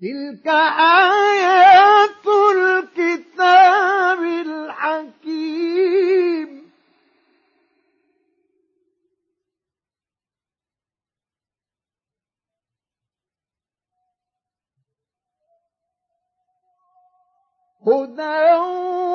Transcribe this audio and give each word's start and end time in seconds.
تلك 0.00 0.46
آيات 0.46 2.26
الكتاب 2.56 4.20
الحكيم. 4.22 5.76
هدى 17.86 19.05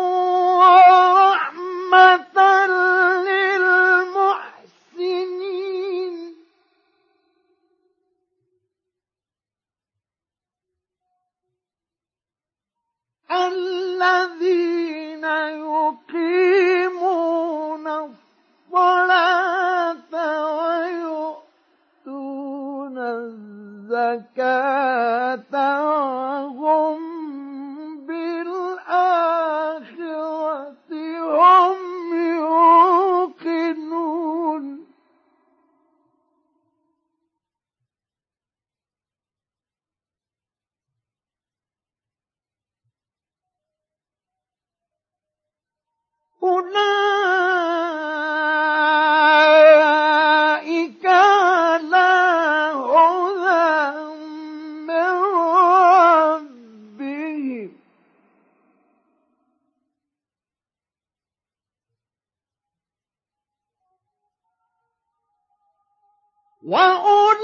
وأولئك 66.64 67.42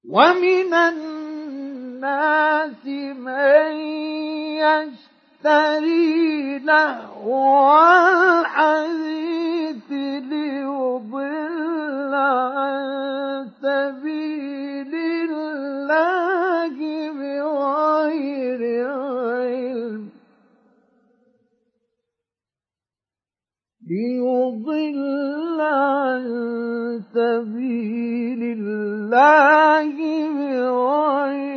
ومن 0.10 0.74
الناس 0.74 2.86
من 3.16 3.72
يشتري 4.62 5.13
لهو 6.66 7.80
الحديث 8.40 9.92
ليضل 10.32 12.14
عن 12.14 13.48
سبيل 13.62 14.94
الله 14.96 16.76
بغير 17.20 18.62
علم. 18.90 20.04
ليضل 23.90 25.00
عن 25.62 26.24
سبيل 27.14 28.42
الله 28.58 29.86
بغير 30.38 31.53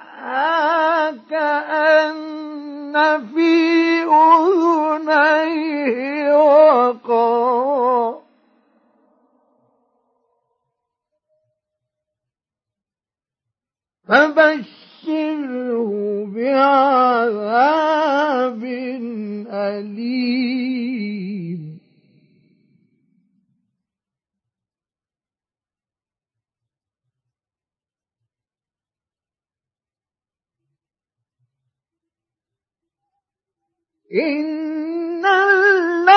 إن 34.14 35.26
الذين 35.26 36.10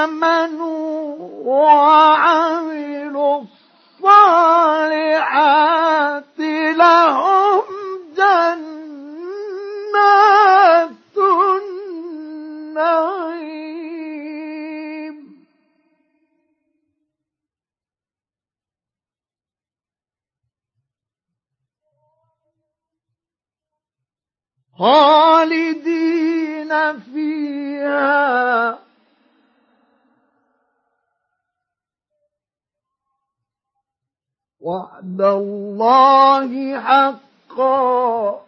آمنوا 0.00 1.14
وعملوا 1.46 2.57
خالدين 24.78 26.70
فيها. 27.00 28.78
وعد 34.60 35.20
الله 35.20 36.80
حقا. 36.80 38.44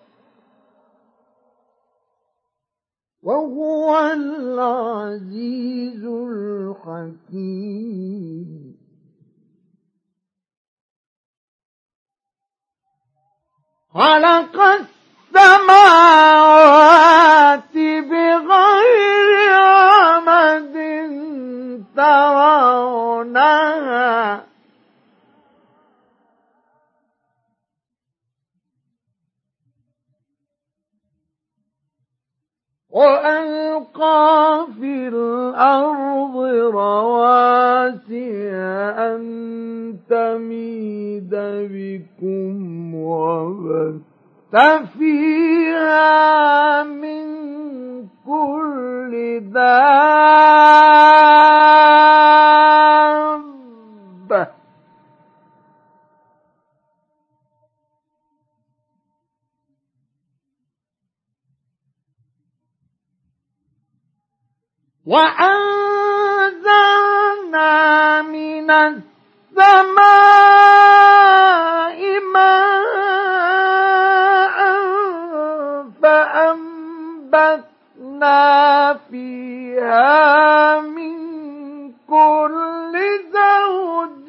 وهو 3.22 3.98
العزيز 3.98 6.04
الحكيم. 6.04 7.40
خلق 13.94 14.90
السماوات 15.30 16.90
بغير 18.10 19.52
عمد 19.52 20.76
ترونها. 21.96 23.70
وألقى 32.90 34.66
في 34.80 35.08
الأرض 35.08 36.36
رواسي 36.74 38.50
أن 38.98 39.22
تميد 40.10 41.30
بكم 41.70 42.94
وبث 42.94 44.09
فيها 44.98 46.82
من 46.82 47.26
كل 48.26 49.40
دابة 53.10 54.46
وأنزلنا 66.90 68.22
من 68.22 68.70
السماء 68.70 69.10
ماء 72.34 73.09
فأنبتنا 78.20 78.98
فيها 79.10 80.80
من 80.80 81.16
كل 82.08 82.92
زوج 83.32 84.28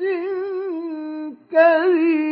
كريم. 1.52 2.31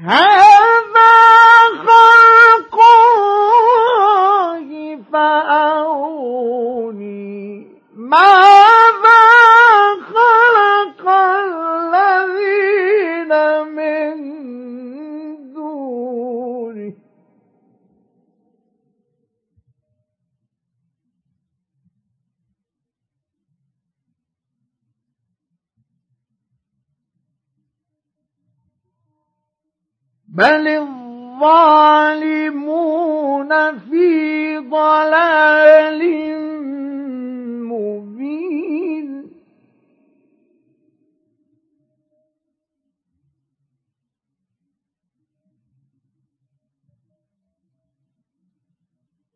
Huh? 0.00 0.57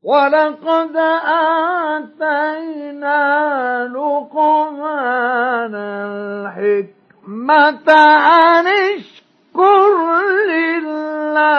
ولقد 0.02 0.96
آتينا 2.16 3.22
لقمان 3.94 5.74
الحكمة 5.74 7.88
أن 7.88 8.66
اشكر 8.66 10.20
لله. 10.48 11.52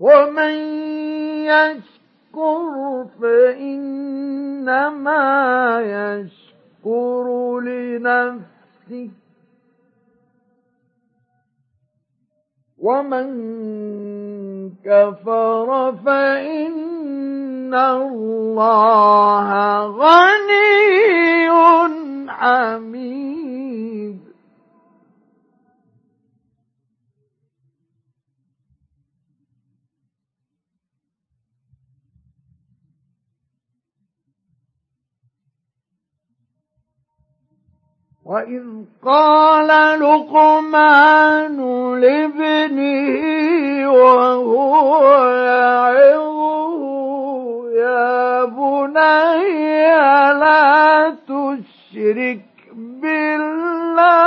ومن 0.00 0.54
يشكر 1.46 3.06
فإنما 3.20 4.98
يشكر 5.80 7.26
لنفسه. 7.60 8.57
ومن 12.78 13.28
كفر 14.84 15.92
فإن 16.04 17.74
الله 17.74 19.48
غني 19.86 20.68
حميد. 22.30 23.47
وإذ 38.28 38.62
قال 39.04 40.00
لقمان 40.00 41.56
لابنه 42.00 43.92
وهو 43.92 45.14
يعظه 45.34 46.72
يا 47.70 48.44
بني 48.44 49.88
لا 50.40 51.16
تشرك 51.28 52.44
بالله 53.02 54.18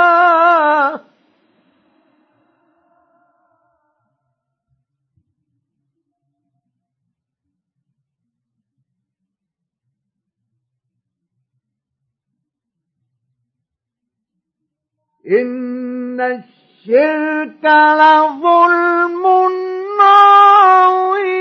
إن 15.26 16.20
الشرك 16.20 17.64
لظلم 17.64 19.26
عظيم. 20.00 21.32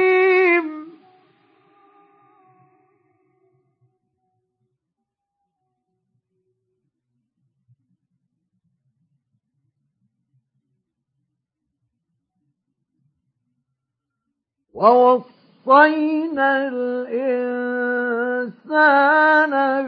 ووصينا 14.74 16.68
الإنسان 16.68 17.92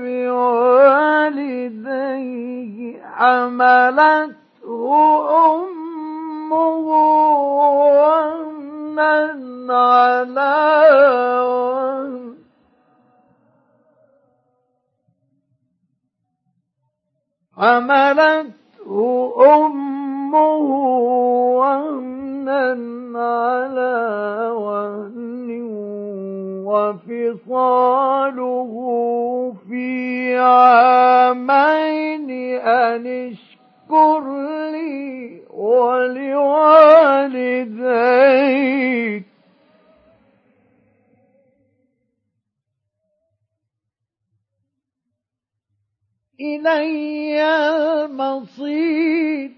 بوالديه 0.03 0.93
حملته 3.23 4.83
أمه 5.47 6.87
وهنا 7.99 9.13
على 9.71 10.53
حملته 17.57 18.91
أمه 19.55 20.69
وهنا 21.59 22.61
على 23.15 23.95
وهن. 24.65 25.49
وفصاله 26.73 28.73
في 29.69 30.37
عامين 30.37 32.29
أن 32.59 33.07
اشكر 33.07 34.23
لي 34.71 35.41
ولوالديك. 35.49 36.43
إلي 46.39 47.43
المصير. 48.05 49.51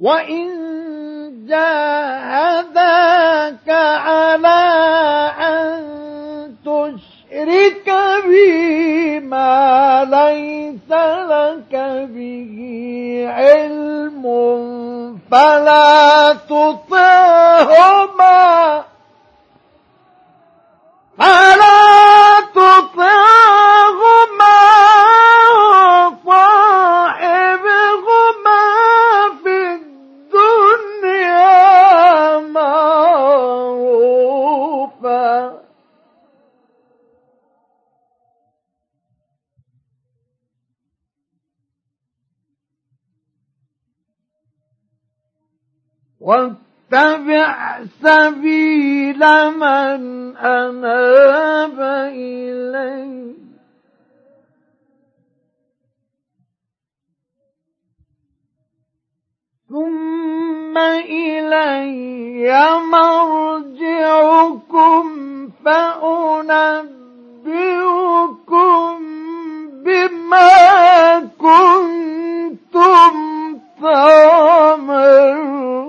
وإن 0.00 0.48
جاهداك 1.48 2.88
على 3.68 4.62
أن 5.40 5.80
تشرك 6.64 7.88
بي 8.26 9.20
ما 9.20 10.04
ليس 10.10 10.90
لك 11.30 11.72
به 12.14 12.54
علم 13.28 14.24
فلا 15.30 16.32
تطعهما. 16.32 18.30
فلا 21.18 21.59
واتبع 46.20 47.78
سبيل 48.02 49.18
من 49.50 50.36
أناب 50.36 51.80
إليه 52.12 53.30
ثم 59.68 60.78
إلي 60.78 62.50
مرجعكم 62.90 65.04
فأنبئكم 65.64 67.00
بما 69.84 71.20
كنتم 71.38 73.14
تعملون. 73.82 75.79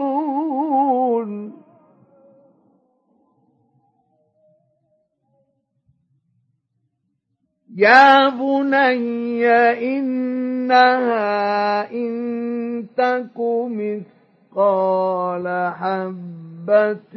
يا 7.81 8.29
بني 8.29 9.49
إنها 9.97 11.91
إن 11.91 12.85
تك 12.97 13.37
مثقال 13.73 15.45
حبة 15.79 17.15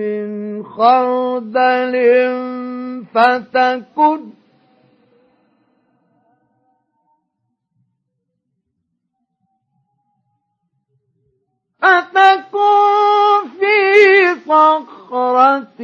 من 0.00 0.28
خردل 0.64 1.94
فتكن 3.14 4.20
فتكن 11.82 13.48
في 13.60 13.76
صخرة 14.46 15.80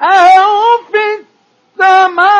أو 0.00 0.50
في 0.92 1.04
السماوات 1.80 2.39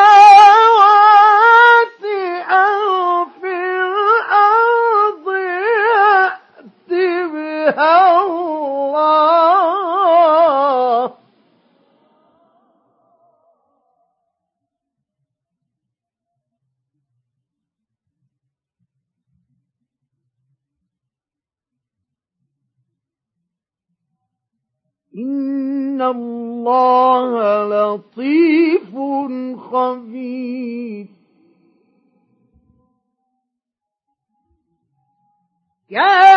يا 35.90 36.29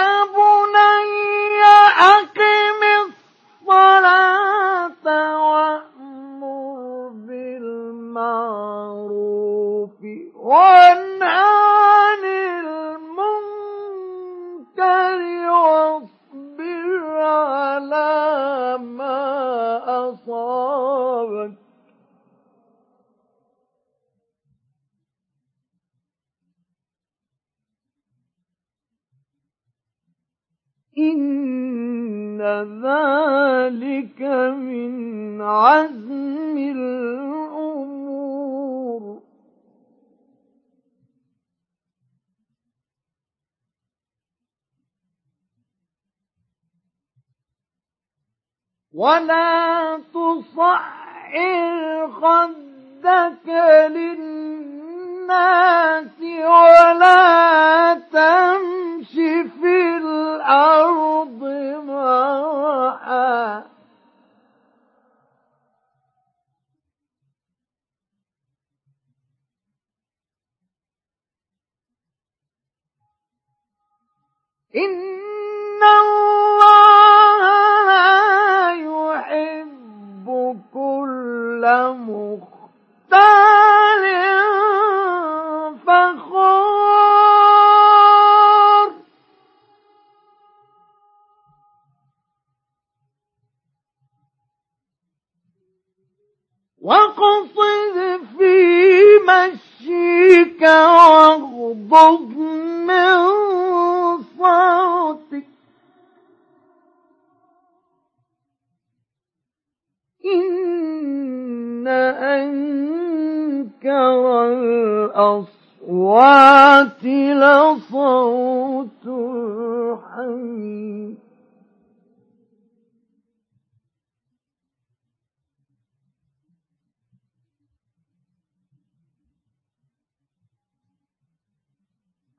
ولا 48.93 49.99
تصعر 50.13 52.11
خدك 52.11 53.47
للناس 53.89 54.91
ولا 56.21 57.93
تمش 57.93 59.13
في 59.61 59.97
الأرض 59.97 61.43
مرحا 61.85 63.63
إن 74.75 75.12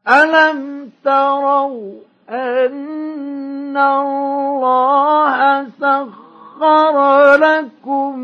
ألم 0.09 0.91
تروا 1.05 1.93
أن 2.29 3.77
الله 3.77 5.69
سخر 5.81 7.35
لكم 7.35 8.19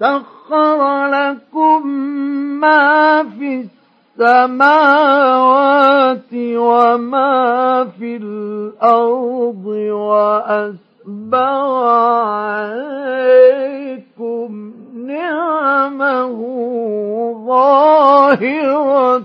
سخر 0.00 1.06
لكم 1.06 1.86
ما 2.60 3.22
في 3.22 3.54
السماوات 3.54 3.77
وما 6.58 7.84
في 7.98 8.16
الأرض 8.16 9.66
وأسبغ 9.90 11.38
عليكم 12.58 13.28
نعمه 15.06 16.38
ظاهرة 17.46 19.24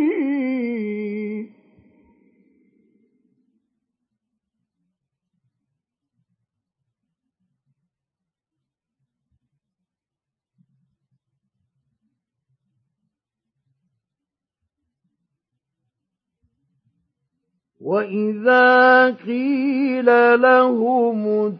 وإذا 17.85 19.05
قيل 19.25 20.41
لهم 20.41 21.51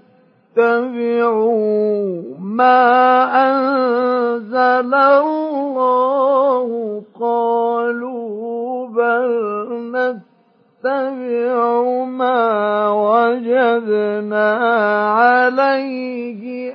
اتبعوا 0.58 2.22
ما 2.40 2.82
أنزل 3.50 4.94
الله 4.94 6.68
قالوا 7.20 8.88
بل 8.88 9.32
نتبع 9.96 11.82
ما 12.04 12.90
وجدنا 12.90 14.58
عليه 15.12 16.74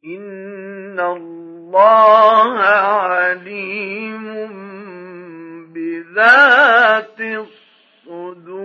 إن 0.06 0.75
الله 1.00 2.60
عليم 2.60 4.26
بذات 5.74 7.22
الصدور 7.22 8.56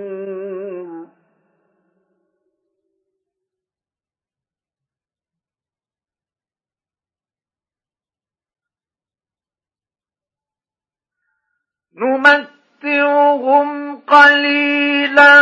نمتعهم 12.83 13.69
قليلا 13.97 15.35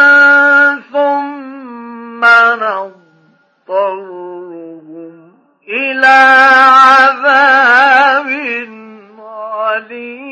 ثم 0.92 2.24
نضطرهم 2.64 4.37
إلى 5.68 6.18
عذاب 6.72 8.28
غليظ. 9.18 10.28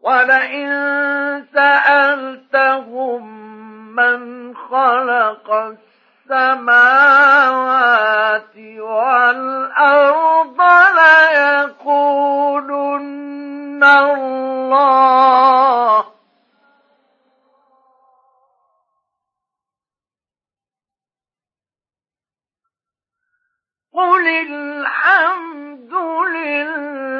ولئن 0.00 0.68
سألتهم 1.54 3.22
من 3.96 4.54
خلق 4.56 5.76
السماوات 6.30 6.96
والأرض 8.78 10.60
ليقولون 10.96 12.22
الله 13.84 14.41
قل 23.92 24.28
الحمد 24.28 25.94
لله. 26.34 27.12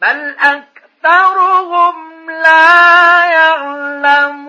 بل 0.00 0.36
أكثرهم 0.38 1.96
لا 2.30 3.24
يعلمون. 3.32 4.45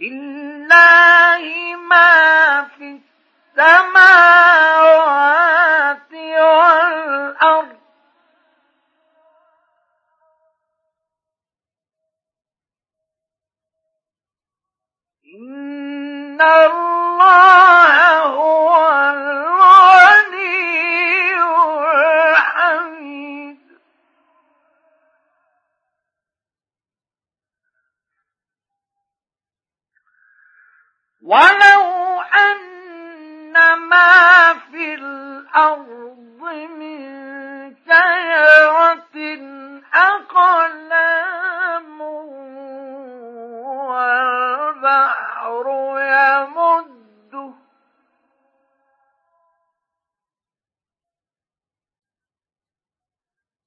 لله 0.00 1.76
ما 1.76 2.68
في 2.78 2.98
السماوات 2.98 4.09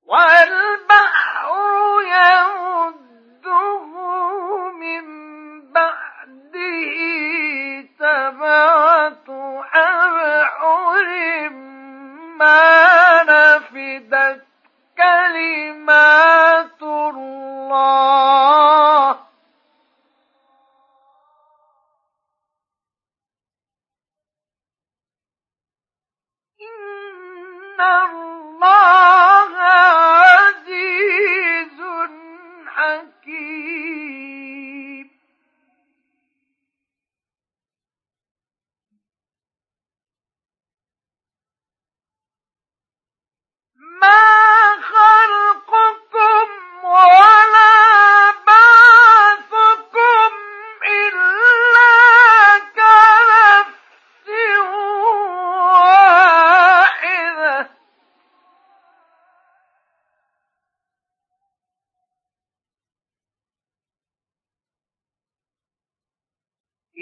والبحر 0.06 0.71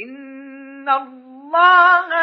إن 0.04 0.90
الله 0.90 2.21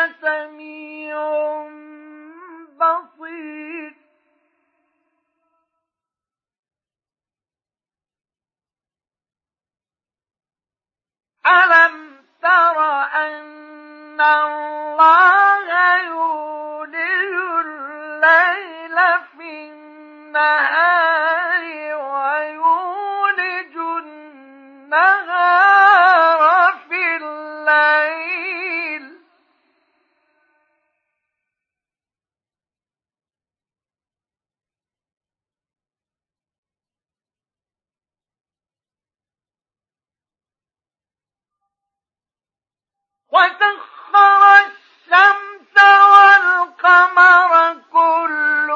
وسخر 43.32 44.42
الشمس 44.58 45.76
والقمر 46.12 47.52
كل 47.92 48.68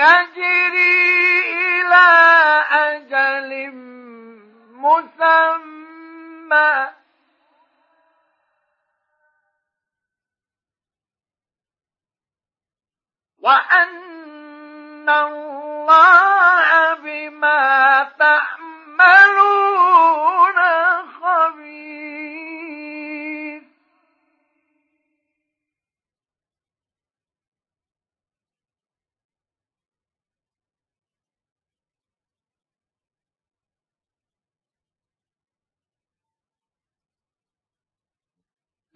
يجري 0.00 1.00
إلى 1.52 2.08
أجل 2.70 3.50
مسمى. 4.72 5.80
وأن 13.42 15.08
الله 15.08 16.94
بما 16.94 18.04
تعملون 18.18 19.79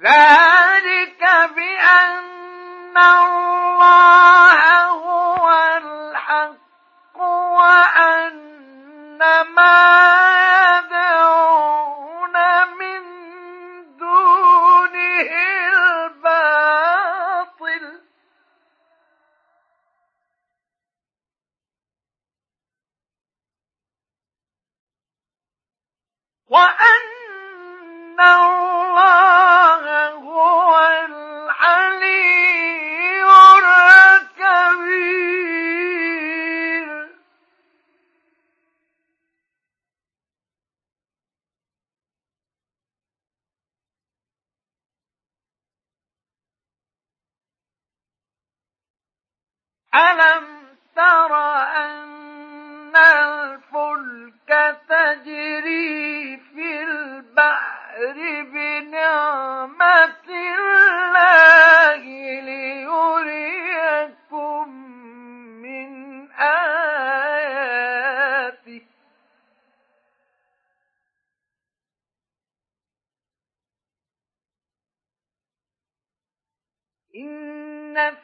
ذلك 0.05 1.23
بأن 1.57 2.97
الله 2.97 4.89
هو 4.89 5.47
الحق 5.77 7.17
وأن 7.21 8.39
ما 9.57 10.24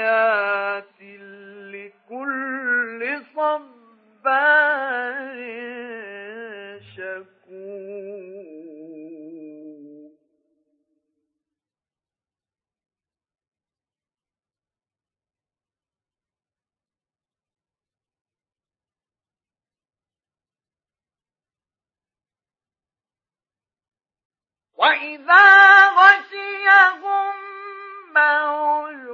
وإذا 24.87 25.46
غشيهم 25.99 27.35
موج 28.14 29.05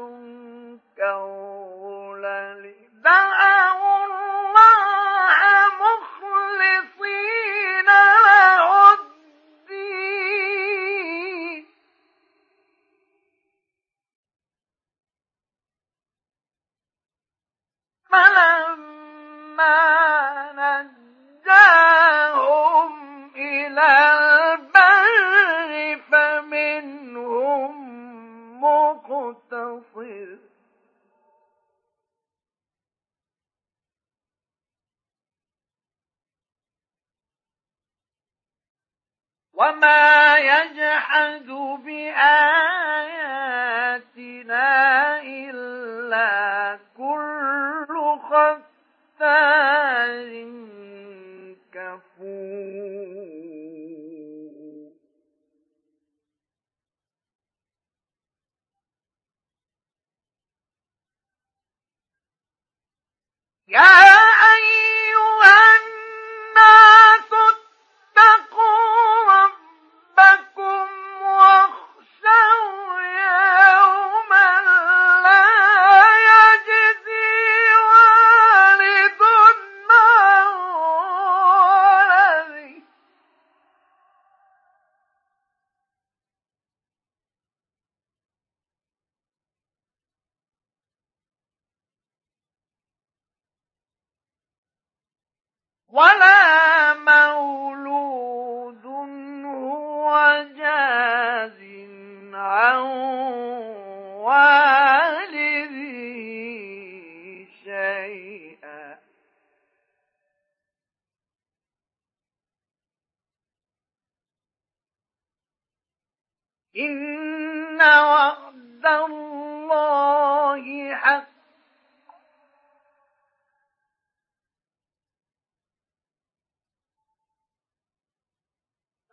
كالظلل 0.96 2.64
دعوا 3.04 4.04
الله 4.04 5.40
مخلصين 5.82 7.08
له 8.28 8.68
الدين. 8.92 10.12
فلما 18.10 19.91
وما 39.62 40.21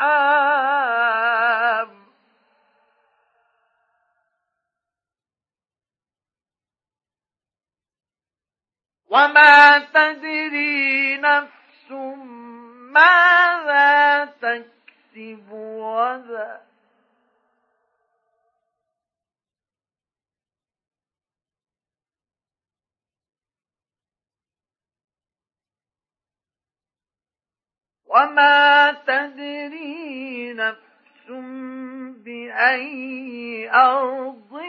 الأرحام. 0.00 1.90
وما 9.10 9.78
تدري 9.78 11.16
نفس 11.16 11.90
ماذا 12.92 14.24
تكسب 14.24 15.52
غدا 15.80 16.69
وما 28.10 28.92
تدري 29.06 30.52
نفس 30.52 31.30
بأي 32.24 33.70
أرض 33.70 34.60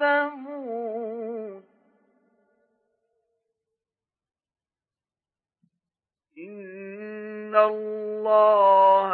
تموت 0.00 1.64
إن 6.38 7.56
الله 7.56 9.10